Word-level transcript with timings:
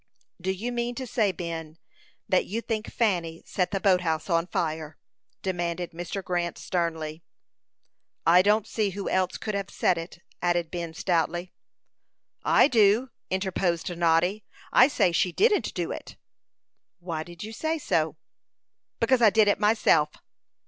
"Do 0.41 0.49
you 0.51 0.71
mean 0.71 0.95
to 0.95 1.05
say, 1.05 1.31
Ben, 1.31 1.77
that 2.27 2.47
you 2.47 2.59
think 2.61 2.87
Fanny 2.91 3.43
set 3.45 3.69
the 3.69 3.79
boat 3.79 4.01
house 4.01 4.31
on 4.31 4.47
fire?" 4.47 4.97
demanded 5.43 5.91
Mr. 5.91 6.23
Grant, 6.23 6.57
sternly. 6.57 7.21
"I 8.25 8.41
don't 8.41 8.65
see 8.65 8.89
who 8.89 9.07
else 9.11 9.37
could 9.37 9.53
have 9.53 9.69
set 9.69 9.99
it," 9.99 10.17
added 10.41 10.71
Ben, 10.71 10.95
stoutly. 10.95 11.53
"I 12.43 12.67
do," 12.67 13.11
interposed 13.29 13.95
Noddy. 13.95 14.43
"I 14.73 14.87
say 14.87 15.11
she 15.11 15.31
didn't 15.31 15.71
do 15.75 15.91
it." 15.91 16.17
"Why 16.97 17.21
do 17.21 17.35
you 17.39 17.53
say 17.53 17.77
so?" 17.77 18.17
"Because 18.99 19.21
I 19.21 19.29
did 19.29 19.47
it 19.47 19.59
myself." 19.59 20.09